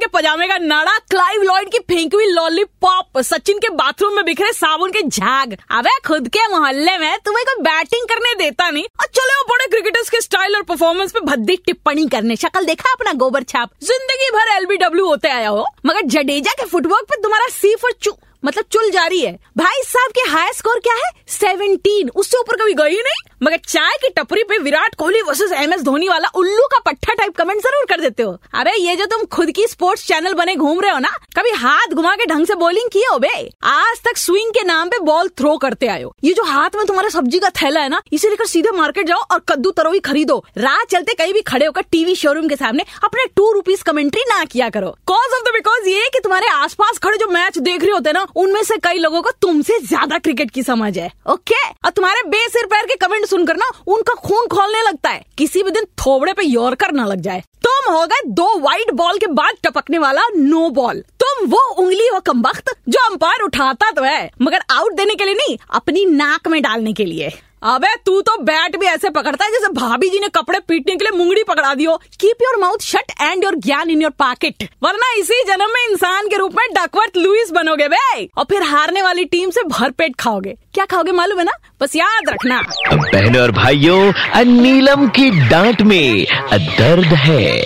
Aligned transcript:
के 0.00 0.06
पजामे 0.08 0.46
का 0.48 0.56
नाड़ा 0.58 0.96
क्लाइव 1.10 1.42
लॉयड 1.42 1.70
की 1.72 1.78
फेंकी 1.80 2.16
हुई 2.16 2.26
लॉलीपॉप 2.26 3.18
सचिन 3.22 3.58
के 3.58 3.68
बाथरूम 3.74 4.14
में 4.16 4.24
बिखरे 4.24 4.52
साबुन 4.52 4.90
के 4.90 5.02
झाग। 5.02 5.56
अबे, 5.70 5.98
खुद 6.06 6.28
के 6.28 6.46
मोहल्ले 6.48 6.96
में 6.98 7.18
तुम्हें 7.24 7.44
कोई 7.44 7.62
बैटिंग 7.64 8.06
करने 8.08 8.34
देता 8.34 8.70
नहीं। 8.70 8.84
और 9.00 9.06
चले 9.08 9.36
वो 9.36 9.44
बड़े 9.50 9.66
क्रिकेटर्स 9.66 10.10
के 10.10 10.20
स्टाइल 10.20 10.56
और 10.56 10.62
परफॉर्मेंस 10.64 11.12
पे 11.12 11.20
भद्दी 11.26 11.56
टिप्पणी 11.66 12.06
करने। 12.08 12.36
शक्ल 12.36 12.64
देखा 12.64 12.92
अपना 12.92 13.12
गोबर 13.14 13.42
छाप? 13.44 13.70
ज़िंदगी 13.82 14.30
भर 14.30 14.56
एलबीडब्ल्यू 14.56 15.06
होते 15.06 15.28
आया 15.28 15.48
हो, 15.48 15.66
मगर 15.86 16.06
जडेजा 16.08 16.52
के 16.52 16.64
फुटवर्क 16.66 17.06
पे 17.10 17.22
तुम्हारा 17.22 17.48
सी 17.52 17.74
फॉर 17.76 17.92
चू 18.02 18.16
मतलब 18.44 18.64
चुल 18.72 18.90
जारी 18.90 19.20
है। 19.20 19.32
भाई 19.56 19.82
साहब, 19.84 20.10
के 20.10 20.20
हाई 20.30 20.52
स्कोर 20.52 20.78
क्या 20.78 20.94
है? 20.94 21.10
सेवनटीन 21.28 22.08
उससे 22.10 22.38
ऊपर 22.38 22.56
कभी 22.56 22.74
गई 22.74 22.94
नहीं? 22.98 23.22
मगर 23.42 23.56
चाय 23.66 23.96
की 24.02 24.08
टपरी 24.16 24.42
पे 24.42 24.58
Virat 24.58 24.94
Kohli 24.94 25.20
versus 25.22 25.52
M 25.52 25.72
S 25.72 25.82
Dhoni 25.82 26.08
वाला 26.08 26.28
उल्लू 26.34 26.66
का 26.66 26.78
पट्टा 26.86 27.14
कमेंट 27.40 27.62
ज़रूर 27.62 27.84
कर 27.88 28.00
देते 28.00 28.22
हो। 28.22 28.36
अरे, 28.54 28.76
ये 28.78 28.96
जो 28.96 29.06
तुम 29.06 29.24
खुद 29.32 29.50
की 29.50 29.66
स्पोर्ट्स 29.66 30.06
चैनल 30.06 30.34
बने 30.34 30.54
घूम 30.56 30.80
रहे 30.80 30.90
हो 30.90 30.98
ना, 30.98 31.10
कभी 31.36 31.50
हाथ 31.56 31.94
घुमा 31.94 32.14
के 32.16 32.26
ढंग 32.26 32.46
से 32.46 32.54
बॉलिंग 32.56 32.88
किए 32.92 33.06
हो 33.12 33.18
बे? 33.18 33.28
आज 33.64 34.00
तक 34.04 34.16
स्विंग 34.18 34.50
के 34.50 34.62
नाम 34.64 34.88
पे 34.88 34.98
बॉल 35.04 35.28
थ्रो 35.38 35.56
करते 35.56 35.86
हो। 35.88 36.14
ये 36.24 36.32
जो 36.32 36.44
हाथ 36.44 36.76
में 36.76 36.84
तुम्हारा 36.86 37.08
सब्ज़ी 37.08 37.38
का 37.38 37.48
थैला 37.62 37.80
है 37.80 37.88
ना, 37.88 38.00
इसे 38.12 38.28
लेकर 38.28 38.46
सीधे 38.46 38.70
मार्केट 38.70 39.06
जाओ 39.06 39.20
और 39.32 39.38
कद्दू 39.48 39.70
तरोई 39.72 40.00
खरीदो। 40.00 40.36
रात 40.58 40.86
चलते 40.90 41.14
कहीं 41.14 41.32
भी 41.34 41.40
खड़े 41.42 41.66
होकर 41.66 41.82
टीवी 41.90 42.14
शोरूम 42.14 42.48
के 42.48 42.56
सामने 42.56 42.84
अपने 43.04 43.24
टू 43.36 43.50
रुपीज़ 43.52 43.82
कमेंट्री 43.84 44.22
ना 44.28 44.44
किया 44.44 44.68
करो। 44.70 44.90
कॉज 45.06 45.34
ऑफ़ 45.34 45.44
द 45.44 45.52
बिकॉज़ 45.52 45.88
ये 45.88 46.08
कि 46.12 46.20
तुम्हारे 46.20 46.48
आसपास 46.48 46.98
खड़े 46.98 47.16
जो 47.16 47.28
मैच 47.28 47.58
देख 47.60 47.82
रहे 47.82 47.92
होते 47.92 48.12
ना, 48.12 48.26
उनमें 48.36 48.62
से 48.62 48.76
कई 48.78 48.98
लोगों 48.98 49.22
को 49.22 49.30
तुमसे 49.40 49.78
ज़्यादा 49.80 50.18
क्रिकेट 50.18 50.50
की 50.50 50.62
समझ 50.62 50.96
है। 50.98 51.10
ओके 51.30 51.62
और 51.84 51.90
तुम्हारे 51.90 52.22
बेसिर 52.28 52.66
पैर 52.66 52.86
के 52.86 52.94
कमेंट 52.98 53.26
सुनकर 53.26 53.56
ना, 53.56 53.70
उनका 53.86 54.14
खून 54.20 54.46
खोलने 54.48 54.82
लगता 54.82 55.10
है। 55.10 55.24
किसी 55.38 55.62
भी 55.62 55.70
दिन 55.70 55.84
थोबड़े 56.00 56.32
पे 56.32 56.42
यॉर्कर 56.42 56.92
ना 56.92 57.04
लग 57.06 57.20
जाए। 57.20 57.29
तुम 57.38 57.92
हो 57.92 58.04
गए 58.06 58.28
दो 58.28 58.58
वाइट 58.58 58.90
बॉल 58.94 59.18
के 59.18 59.26
बाद 59.32 59.56
टपकने 59.64 59.98
वाला 59.98 60.22
नो 60.36 60.68
बॉल 60.70 61.00
तुम 61.20 61.46
वो 61.50 61.60
उंगली 61.74 62.06
हो 62.06 62.20
कम 62.20 62.40
वक्त 62.40 62.74
जो 62.88 63.04
अंपायर 63.10 63.42
उठाता 63.42 63.90
तो 63.90 64.02
है, 64.02 64.30
मगर 64.42 64.62
आउट 64.70 64.92
देने 64.92 65.14
के 65.14 65.24
लिए 65.24 65.34
नहीं, 65.34 65.56
अपनी 65.70 66.04
नाक 66.06 66.48
में 66.48 66.60
डालने 66.62 66.92
के 66.92 67.04
लिए। 67.04 67.32
अबे, 67.64 67.94
तू 67.96 68.20
तो 68.20 68.36
बैट 68.42 68.76
भी 68.76 68.86
ऐसे 68.86 69.08
पकड़ता 69.10 69.44
है 69.44 69.50
जैसे 69.52 69.68
भाभी 69.72 70.08
जी 70.08 70.18
ने 70.18 70.28
कपड़े 70.28 70.58
पीटने 70.58 70.94
के 70.96 71.04
लिए 71.04 71.18
मुंगड़ी 71.18 71.42
पकड़ा 71.44 71.74
दी 71.74 71.84
हो। 71.84 71.96
Keep 72.20 72.42
your 72.42 72.56
mouth 72.56 72.82
shut 72.82 73.10
and 73.20 73.44
your 73.44 73.54
gyan 73.56 73.90
in 73.90 74.02
your 74.02 74.10
pocket 74.18 74.68
वरना 74.82 75.12
इसी 75.18 75.42
जन्म 75.44 75.72
में 75.74 75.80
इंसान 75.82 76.28
के 76.28 76.36
रूप 76.36 76.54
में 76.56 76.66
डकवर्थ 76.74 77.16
लुइस 77.16 77.50
बनोगे 77.50 77.88
बे, 77.88 78.24
और 78.26 78.44
फिर 78.44 78.62
हारने 78.62 79.02
वाली 79.02 79.24
टीम 79.26 79.50
से 79.50 79.62
भरपेट 79.68 80.16
खाओगे। 80.16 80.56
क्या 80.80 80.86
खाओगे 80.86 81.12
मालूम 81.12 81.38
है 81.38 81.44
ना? 81.44 81.52
बस 81.80 81.96
याद 81.96 82.28
रखना। 82.28 82.60
बहनों 82.92 83.42
और 83.42 83.50
भाइयों 83.52 84.44
नीलम 84.44 85.08
की 85.08 85.30
डांट 85.48 85.82
में 85.82 86.26
दर्द 86.52 87.12
है। 87.14 87.64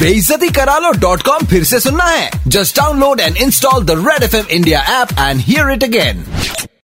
बेइज्जती 0.00 0.48
करा 0.48 0.76
लो 0.78 0.90
डॉट 1.00 1.22
कॉम 1.22 1.46
फिर 1.46 1.64
से 1.64 1.80
सुनना 1.80 2.04
है। 2.04 2.30
Just 2.46 2.76
download 2.76 3.20
and 3.20 3.36
install 3.36 3.84
the 3.84 4.04
red 4.08 4.22
F 4.22 4.36
M 4.36 4.46
India 4.50 4.80
app 5.00 5.08
and 5.18 5.40
hear 5.40 5.70
it 5.72 5.84
again 5.84 6.24